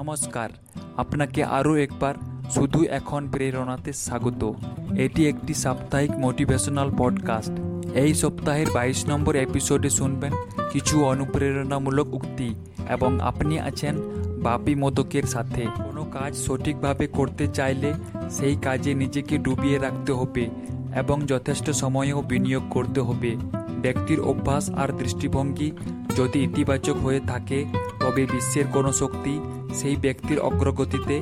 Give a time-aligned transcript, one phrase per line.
[0.00, 0.48] নমস্কার।
[0.96, 2.14] আপনাকে আরও একবার
[2.50, 4.52] শুধু এখন প্রেরণাতে স্বাগত।
[4.96, 10.32] এটি একটি সাপ্তাহিক মোটিভেশনাল পডকাস্ট। এই সপ্তাহের বাইশ নম্বর এপিসোডে শুনবেন
[10.72, 12.54] কিছু অনুপ্রেরণামূলক উক্তি
[12.88, 13.96] এবং আপনি আছেন
[14.42, 17.94] বাপি মোদকের সাথে। কোনো কাজ সঠিকভাবে করতে চাইলে
[18.30, 20.50] সেই কাজে নিজেকে ডুবিয়ে রাখতে হবে
[20.96, 23.36] এবং যথেষ্ট সময়ও বিনিয়োগ করতে হবে।
[23.82, 25.72] ব্যক্তির অভ্যাস আর দৃষ্টিভঙ্গি
[26.16, 27.58] যদি ইতিবাচক হয়ে থাকে,
[28.00, 29.34] তবে বিশ্বের কোনো শক্তি
[29.74, 31.16] সেই ব্যক্তির অগ্রগতিতে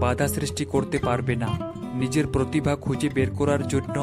[0.00, 1.50] বাধা সৃষ্টি করতে পারবে না।
[1.94, 3.96] নিজের প্রতিভা খুঁজে বের করার জন্য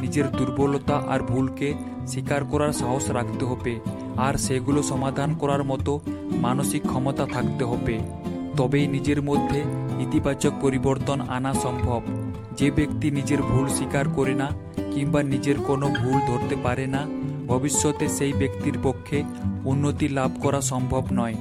[0.00, 1.74] নিজের দুর্বলতা আর ভুলকে
[2.06, 3.74] স্বীকার করার সাহস রাখতে হবে,
[4.16, 6.00] আর সেগুলো সমাধান করার মতো
[6.40, 7.96] মানসিক ক্ষমতা থাকতে হবে।
[8.56, 9.60] তবেই নিজের মধ্যে
[10.00, 12.00] ইতিবাচক পরিবর্তন আনা সম্ভব।
[12.56, 14.48] যে ব্যক্তি নিজের ভুল স্বীকার করে না,
[14.94, 17.02] কিংবা নিজের কোনো ভুল ধরতে পারে না
[17.50, 19.18] ভবিষ্যতে সেই ব্যক্তির পক্ষে
[19.64, 21.34] উন্নতি লাভ করা সম্ভব নয়।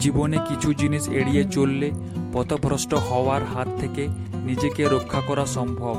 [0.00, 1.88] জীবনে কিছু জিনিস এড়িয়ে চললে
[2.32, 4.04] পথভ্রষ্ট হওয়ার হাত থেকে
[4.44, 5.96] নিজেকে রক্ষা করা সম্ভব।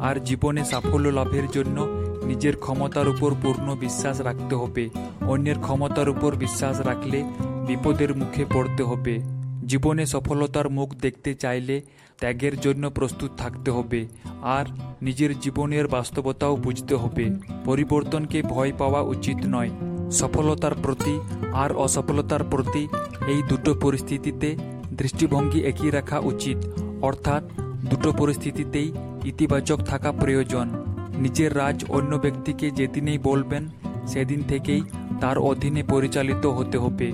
[0.00, 1.76] আর জীবনে সাফল্য লাভের জন্য
[2.24, 4.84] নিজের ক্ষমতার উপর পূর্ণ বিশ্বাস রাখতে হবে।
[5.26, 7.18] অন্যের ক্ষমতার উপর বিশ্বাস রাখলে
[7.66, 9.14] বিপদের মুখে পড়তে হবে।
[9.66, 11.76] জীবনে সফলতার মুখ দেখতে চাইলে
[12.20, 14.00] ত্যাগের জন্য প্রস্তুত থাকতে হবে।
[14.42, 14.64] আর
[15.02, 17.30] নিজের জীবনের বাস্তবতাও বুঝতে হবে।
[17.64, 19.70] পরিবর্তনকে ভয় পাওয়া উচিত নয়।
[20.10, 21.20] সফলতার প্রতি
[21.52, 22.88] আর অসফলতার প্রতি
[23.26, 24.56] এই দুটো পরিস্থিতিতে
[24.92, 26.56] দৃষ্টিভঙ্গি একই রাখা উচিত।
[27.02, 27.42] অর্থাৎ
[27.90, 28.92] দুটো পরিস্থিতিতেই
[29.24, 30.70] ইতিবাচক থাকা প্রয়োজন।
[31.18, 33.68] নিজের রাজ অন্য ব্যক্তিকে যেদিনেই বলবেন,
[34.06, 34.82] সেদিন থেকেই
[35.20, 37.12] তার অধীনে পরিচালিত হতে হবে।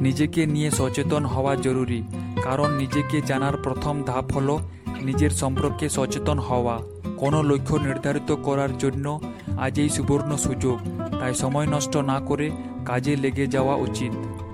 [0.00, 2.02] নিজেকে নিয়ে সচেতন হওয়া জরুরি,
[2.42, 4.58] কারণ নিজেকে জানার প্রথম ধাপ হলো
[5.02, 6.78] নিজের সম্পর্কে সচেতন হওয়া,
[7.16, 9.20] কোনো লক্ষ্য নির্ধারিত করার জন্য
[9.58, 10.78] আজই সুবর্ণ সুযোগ।
[11.20, 12.50] তাই সময় নষ্ট না করে
[12.84, 14.12] কাজে লেগে যাওয়া উচিত।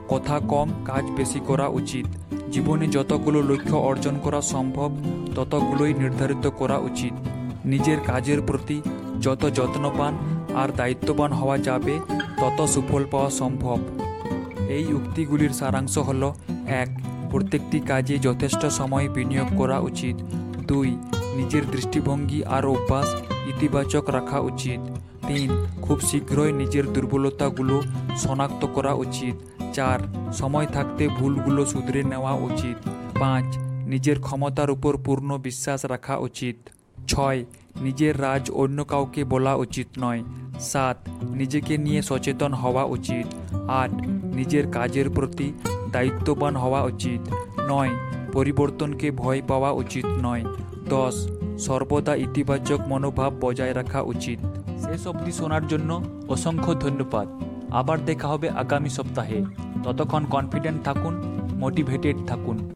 [0.09, 2.07] কথা কম, কাজ বেশি করা উচিত।
[2.51, 4.91] জীবনে যতগুলো লক্ষ্য অর্জন করা সম্ভব,
[5.35, 7.13] ততগুলোই নির্ধারিত করা উচিত।
[7.65, 8.83] নিজের কাজের প্রতি
[9.21, 10.15] যত যত্নবান
[10.55, 11.99] আর দায়িত্ববান হওয়া যাবে,
[12.41, 13.79] তত সুফল পাওয়া সম্ভব।
[14.69, 16.33] এই উক্তিগুলির সারাংশ হল
[16.67, 16.89] এক
[17.35, 20.17] প্রত্যেকটি কাজে যথেষ্ট সময় বিনিয়োগ করা উচিত।
[20.67, 20.91] দুই,
[21.37, 23.15] নিজের দৃষ্টিভঙ্গি আর অভ্যাস
[23.47, 24.81] ইতিবাচক রাখা উচিত।
[25.27, 27.83] তিন, খুব শীঘ্রই নিজের দুর্বলতাগুলো
[28.17, 29.99] শনাক্ত করা উচিত। চার,
[30.33, 36.57] সময় থাকতে ভুলগুলো শুধরে নেওয়া উচিত। পাঁচ, নিজের ক্ষমতার উপর পূর্ণ বিশ্বাস রাখা উচিত।
[37.09, 37.45] ছয়,
[37.81, 40.23] নিজের রাজ অন্য কাউকে বলা উচিত নয়।
[40.61, 43.93] সাত, নিজেকে নিয়ে সচেতন হওয়া উচিত। আট,
[44.35, 45.53] নিজের কাজের প্রতি
[45.95, 47.35] দায়িত্ববান হওয়া উচিত।
[47.69, 47.91] নয়,
[48.33, 50.45] পরিবর্তনকে ভয় পাওয়া উচিত নয়।
[50.89, 51.29] দশ,
[51.59, 54.39] সর্বদা ইতিবাচক মনোভাব বজায় রাখা উচিত।
[54.85, 57.29] শেষ অবধি শোনার জন্য অসংখ্য ধন্যবাদ।
[57.71, 59.45] আবার দেখা হবে আগামী সপ্তাহে।
[59.85, 61.15] ততক্ষণ কনফিডেন্ট থাকুন
[61.53, 62.75] মোটিভেটেড থাকুন।